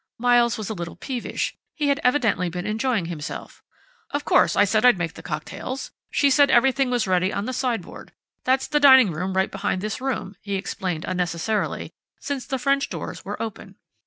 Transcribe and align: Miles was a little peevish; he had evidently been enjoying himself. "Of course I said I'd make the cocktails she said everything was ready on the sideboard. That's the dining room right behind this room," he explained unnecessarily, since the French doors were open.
Miles 0.17 0.57
was 0.57 0.67
a 0.71 0.73
little 0.73 0.95
peevish; 0.95 1.55
he 1.75 1.89
had 1.89 1.99
evidently 2.03 2.49
been 2.49 2.65
enjoying 2.65 3.05
himself. 3.05 3.61
"Of 4.09 4.25
course 4.25 4.55
I 4.55 4.65
said 4.65 4.83
I'd 4.83 4.97
make 4.97 5.13
the 5.13 5.21
cocktails 5.21 5.91
she 6.09 6.31
said 6.31 6.49
everything 6.49 6.89
was 6.89 7.05
ready 7.05 7.31
on 7.31 7.45
the 7.45 7.53
sideboard. 7.53 8.11
That's 8.43 8.65
the 8.65 8.79
dining 8.79 9.11
room 9.11 9.37
right 9.37 9.51
behind 9.51 9.81
this 9.81 10.01
room," 10.01 10.37
he 10.41 10.55
explained 10.55 11.05
unnecessarily, 11.05 11.91
since 12.19 12.47
the 12.47 12.57
French 12.57 12.89
doors 12.89 13.23
were 13.23 13.39
open. 13.39 13.75